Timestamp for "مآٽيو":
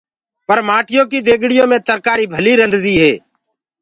0.67-1.01